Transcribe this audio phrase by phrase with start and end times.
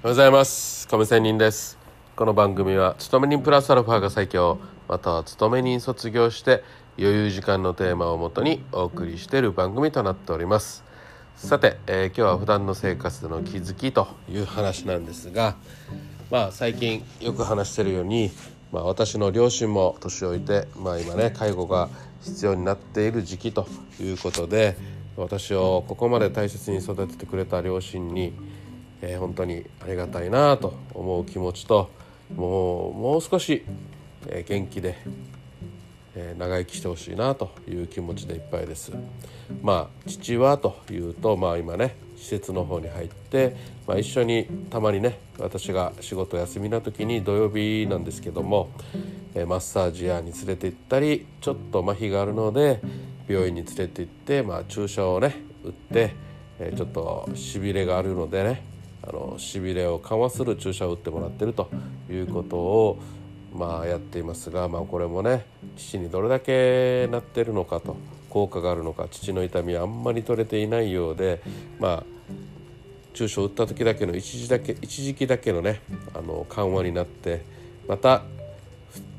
[0.00, 0.86] おはようございます。
[0.86, 1.76] 亀仙人です。
[2.14, 4.60] この番組は勤め人プラスアルファが最強。
[4.86, 6.62] または勤め人卒業して
[6.96, 10.84] 余裕時間のテーマをもとにお送りしている番組となっております。
[11.34, 15.56] さて、えー、今日は普段の生活での気づきという話なんですが
[16.30, 18.30] まあ最近よく話してるように、
[18.70, 21.88] まあ、私の両親も年老いて、まあ、今ね介護が
[22.22, 23.66] 必要になっている時期と
[24.00, 24.76] いうことで
[25.16, 28.32] 私をここまで大切に育ててくれた両親に
[29.02, 31.90] えー、本当にありがたいなと思う気持ちと
[32.34, 33.64] もうもう少し、
[34.26, 34.98] えー、元気で、
[36.14, 38.92] えー、長生きしてほしいなという気持ちでいっぱいです。
[39.62, 48.70] まあ父はというとまあ今ね施設の方に入って、まあ、一緒にたまにね私が仕事休みな時に土曜日なんですけども、
[49.34, 52.80] えマッサージ屋に連れて行ったりちょっと麻痺があるので
[53.28, 56.14] 病院に連れて行って、まあ、注射をね打って、
[56.58, 61.70] えちょっとしびれがあるのでねあのしびれを緩和する注射を打ってもらってると
[62.10, 62.98] いうことを
[63.54, 65.46] まあやっていますが、まあ、これもね
[65.76, 67.96] 父にどれだけなってるのかと
[68.28, 71.42] 効果があるのか父の痛みはあんまり取れていないようで
[71.78, 72.18] まあ
[73.14, 75.80] 注射を打った時だけの一時だけ一時期だけのね
[76.14, 77.42] あの緩和になって
[77.88, 78.22] また、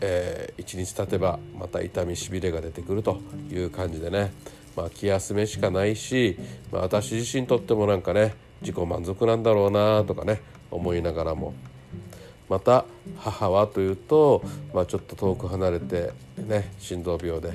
[0.00, 3.20] えー、1日経てばまた痛みしびれが出てくると
[3.52, 4.32] いう感じでね
[4.76, 6.38] まあ気休めしかないし、
[6.72, 11.54] まあ、私自身にとってもなんかね自己満足なんだろうなとかね思いながらも。
[12.48, 12.84] また
[13.18, 14.42] 母はというと、
[14.74, 17.52] まあ、ちょっと遠く離れてね心臓病で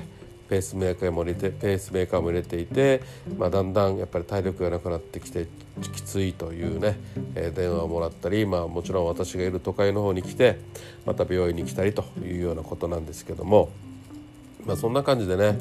[0.48, 3.00] ペースメーカーも入れてペースメーカーも入れていて、
[3.38, 5.46] まあ、だんだんやっぱり体力がなくなってきて
[5.80, 6.98] きついというね、
[7.36, 10.58] えー、電話をもらったり、まあ、もちろん私がいる都会の方に来て
[11.06, 13.70] また病院に来たりというようなことなんですけども、
[14.66, 15.56] まあ、そんな感じでね、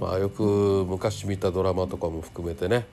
[0.00, 2.86] まあ、よく昔見たドラマとかも含めてね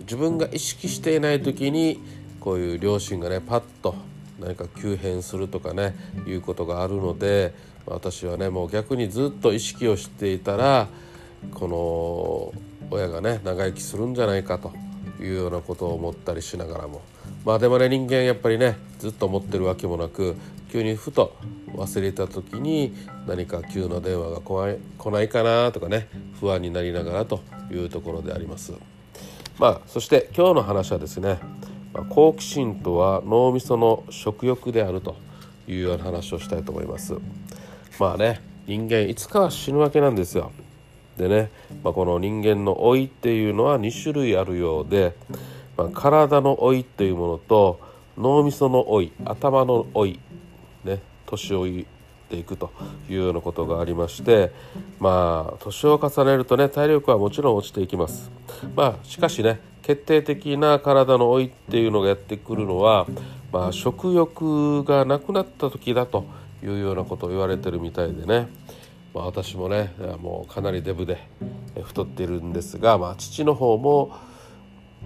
[0.00, 2.00] 自分が意識していない時に
[2.40, 3.94] こういう両親がねパッと
[4.38, 5.94] 何か急変するとかね
[6.26, 7.54] いうことがあるので
[7.86, 10.88] 私はねもう逆にずっと意識をしていたら
[11.54, 12.52] こ
[12.90, 14.72] の親がね長生きするんじゃないかと
[15.20, 17.02] いうようなことを思ったりしながらも
[17.44, 20.36] まあでもね人間やっぱりねずっと思ってるわけもなく
[20.70, 21.36] 急にふと
[21.74, 22.94] 忘れた時に
[23.26, 26.08] 何か急な電話が来ないかなとかね
[26.40, 28.74] 不安になりながらというところであります。
[29.58, 31.38] まあそして今日の話はですね、
[31.94, 35.16] まあ、好奇心とは脳みその食欲であると
[35.66, 37.14] いうような話をしたいと思います。
[37.98, 40.52] まあね人間いつかは死ぬわけなんですよ。
[41.16, 41.50] でね、
[41.82, 45.14] まあ、この人間の老いっていうのは2種類あるようで、
[45.76, 47.80] まあ、体の老いっていうものと
[48.18, 50.20] 脳みその老い頭の老い
[50.84, 51.86] ね年老い
[52.28, 52.70] ていくと
[53.08, 54.52] いうようなことがありまして
[54.98, 58.30] まあ年を重ねるとね体力はもちろん落ちていきます。
[58.74, 63.06] まあしかしね決定的な体の老いっていうのがやってくるのは、
[63.52, 66.26] まあ、食欲がなくなった時だと
[66.60, 68.48] いうようなことを言われてるみたいでね、
[69.14, 71.28] まあ、私もねもうかなりデブで
[71.84, 74.10] 太っているんですが、まあ、父の方も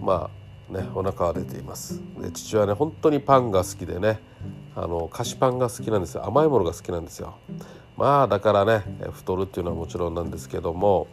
[0.00, 0.39] まあ
[0.70, 2.00] ねお腹は出ています。
[2.20, 4.20] で父はね本当にパンが好きでね
[4.74, 6.24] あの菓子パンが好きなんですよ。
[6.26, 7.34] 甘いものが好きなんですよ。
[7.96, 11.08] まあだからね太るっていうのはもちろんなんですけども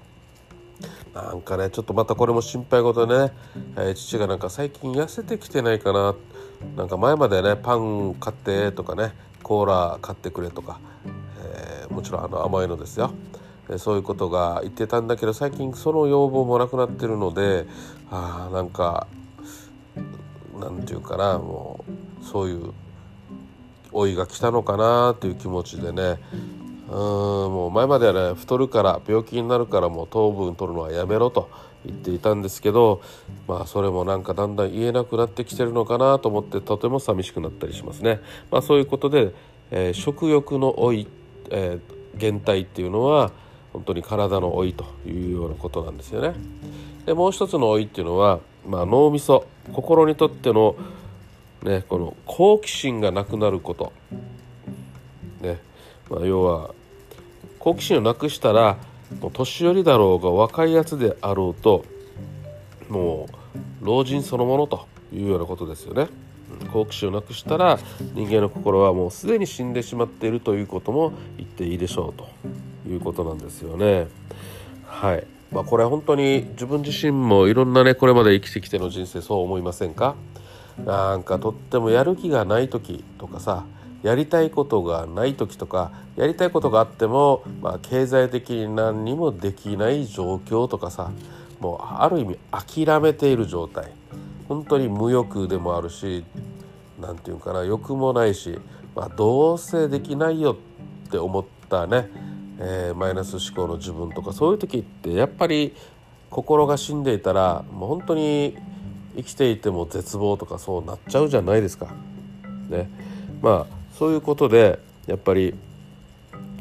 [1.14, 3.34] なんかねちょっとまたこれも心配事でね、
[3.76, 6.16] えー、父がなんか最近痩せてきてないかな。
[6.76, 9.14] なんか前までねパン買ってとかね
[9.44, 10.80] コーラ買ってくれとか、
[11.40, 13.12] えー、もちろんあの甘いのですよ。
[13.78, 17.68] そういうことが言ってたんだけど最近その要望もなくなってるので
[18.10, 19.08] あなんか
[20.60, 21.86] なんていうかなも
[22.22, 22.74] うそういう
[23.92, 26.20] 老いが来たのかなという気持ちでね
[26.90, 31.50] うんもう前まではね太るから病気になるからもう糖分取るのはやめろと
[31.86, 33.02] 言っていたんですけど
[33.48, 38.20] まあそれもなんかだんだん言えなくなってきてるのかなと思ってとても寂しくなったりしますね。
[38.52, 39.34] まあ、そういうことで、
[39.72, 41.08] えー、食欲の老い、
[41.50, 43.32] えー、減退っていうのは
[43.74, 46.34] 本当に体の老いというようなことなんですよね。
[47.06, 50.76] でもう一つの老いっていうのは、まあ、脳みそ心にとっての
[51.64, 53.92] ね、この好奇心がなくなること、
[55.42, 55.60] ね
[56.10, 56.74] まあ、要は
[57.60, 58.78] 好奇心をなくしたら
[59.20, 61.84] もう年寄りだろうが若いやつであろうと
[62.90, 63.28] も
[63.82, 66.08] う老人そのものというようなことですよね。
[66.72, 67.78] 好奇心をなくしたら
[68.14, 72.28] 人間の心はもうすでに死んでしまっているということも言っていいでしょうと
[72.90, 74.08] いうことなんですよね。
[74.86, 80.16] はいまあ、これ本当に自分自身もいろんなねこれまで生きてきての人生そう思いませんか？
[80.86, 83.66] なんかとってもやる気がない時とかさ
[84.04, 91.12] やりたいことがない時とかやりたいことがあっても、まあ、経済的に何にもできない状況とかさ
[91.60, 92.38] もうある意味
[92.86, 93.92] 諦めている状態。
[94.48, 96.24] 本当に無欲でもあるし
[97.02, 98.60] 何て言うかな欲もないし、
[98.96, 102.10] まあ、どうせできないよって思ったね、
[102.60, 105.76] えー、マイナス思考の自分とかそういう時ってやっぱり
[106.30, 108.58] 心が死んでいたらもう本当に
[109.16, 111.88] 生きていても絶望とかそうなっちゃうじゃないですか。
[112.70, 112.90] ね、
[113.42, 115.56] まあそういうことでやっぱり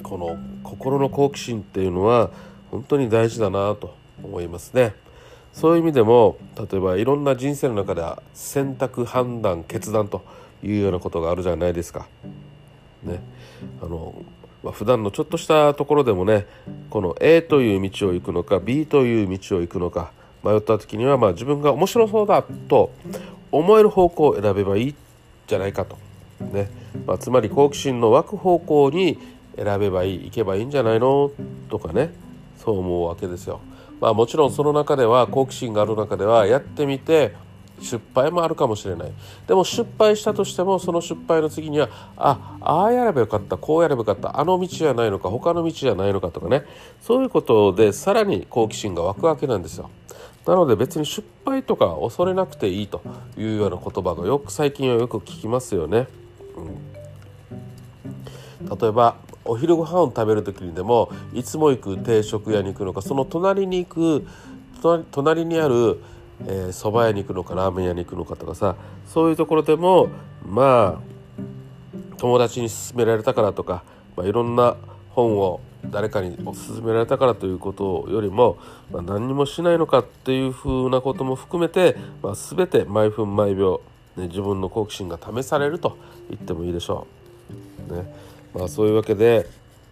[0.02, 2.31] この心の好奇心っていうのは
[2.70, 4.94] 本当に大事だなと思いますね。
[5.52, 10.22] そういう意味でも例えばいろんな人生の中では選択判断決断と
[10.62, 12.06] いうようなことがあるじゃないですか。
[13.02, 13.20] ね、
[13.82, 14.14] あの
[14.66, 16.44] まあ、普段のちょっとしたところでもね
[16.90, 20.10] この A という道を行くのか B という道を行くのか
[20.42, 22.90] 迷った時にはまあ自分が面白そうだと
[23.52, 24.94] 思える方向を選べばいい
[25.46, 25.96] じゃないかと、
[26.52, 26.68] ね。
[27.06, 29.18] まあ、つまり好奇心の湧く方向に
[29.54, 31.30] 選べばいい行けばいいんじゃないの？
[31.70, 32.12] とかね。
[32.58, 33.60] そう思うわけですよ。
[34.00, 37.34] まあ、もちろんその中では好奇心がある中ではやってみて
[37.81, 39.12] 失敗もあるかもしれない。
[39.46, 46.64] でも失敗したとしてもその失敗の次にはあああやればよかったこうやればよかったあの道じゃないのか他の道じゃないのかとかね。
[47.00, 49.90] そういうことでさらに好奇心が湧くわけなんですよ。
[50.46, 53.02] なので別に失敗とか恐れなくていいと
[53.37, 56.06] いうような言葉がよく最近はよく聞きますよね、
[58.61, 64.26] うん、例えばお昼ご飯を食べる時にでもいつも行く定食屋に行くのかその隣に行く
[65.11, 66.00] 隣にある
[66.42, 70.08] えー、蕎麦屋に行くのかラーメン屋に行くのかとかさそういうところでも
[70.44, 71.16] まあ
[72.18, 73.82] 友達に勧められたからとか、
[74.16, 74.76] まあ、いろんな
[75.10, 75.60] 本を
[75.90, 78.58] 誰かに勧められたからということよりも、
[78.90, 83.80] まあ、何にもしないのかっていうふうなことも含めて、まあ、全て毎分毎秒、
[84.16, 85.96] ね、自分の好奇心が試されると
[86.28, 87.06] 言ってもいいでしょ
[87.90, 87.94] う。
[87.94, 88.12] ね
[88.54, 89.46] まあ、そういうわけで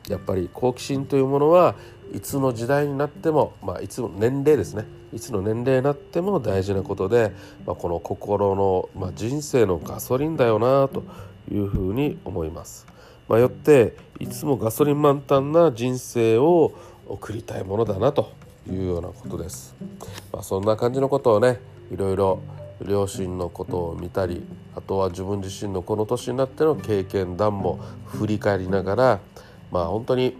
[0.08, 1.74] やっぱり好奇心というものは
[2.12, 7.32] いつの時代になっても、まあ、いつの年齢ですねいつの年齢になっても大事なことで、
[7.66, 11.04] まあ、この心の、まあ、人生のガソリンだよなと
[11.50, 12.86] いうふうに思います。
[13.28, 16.74] まあ、よっていつもガソリン満タンな人生を
[17.06, 18.32] 送りたいものだなと
[18.68, 19.74] いうようなことです。
[20.32, 21.60] まあ、そんな感じのことをね
[21.90, 22.40] いろいろ
[22.82, 29.20] 両親のことを見たりあとは自分自身のこの年になっての経験談も振り返りながら
[29.74, 30.36] まあ本当に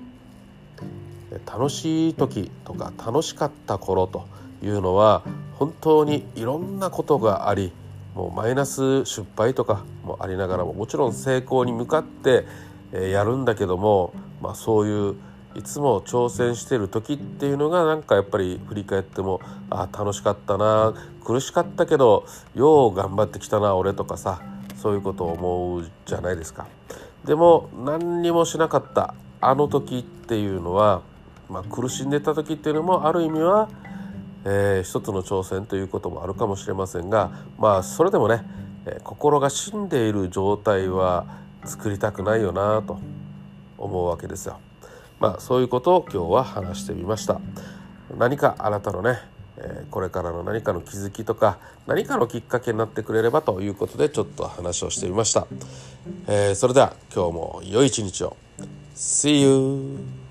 [1.45, 4.29] 楽しい時とか楽しかった頃と
[4.63, 5.25] いうのは
[5.59, 7.73] 本当にいろんなことがあり
[8.15, 12.47] もうマイナス失敗とかもありながらももちろん成功に向かって
[12.93, 15.17] やるんだけども、まあ、そういう
[15.57, 20.95] いつも挑戦してる時っていうのがなんかやっぱり振り返ってもあ楽しかったな
[21.25, 24.41] 苦しかったけどよう頑張ってきたな俺とかさ
[24.77, 26.69] そういうことを思うじゃないですか。
[27.25, 29.15] でも何にもしなかった
[29.49, 31.03] あの時っていうのは
[31.49, 33.69] まあ、苦しんでた時っていうのもある意味は、
[34.45, 38.45] えー、一つの挑戦ということもあるかもしれませんがまあそれでもね、
[38.87, 41.27] えー、心が死んでいる状態は
[41.65, 42.99] 作りたくないよなと
[43.79, 44.59] 思うわけですよ。
[45.21, 47.41] まあそういうことを今日は話してみました。
[48.19, 49.19] 何かあなたのね、
[49.57, 55.47] えー、これからの何かの気づきとか何かのきっかけになってくれればということでちょっと話をしてみました。
[56.27, 58.37] えー、それでは今日も良い一日を。
[58.97, 60.24] See you!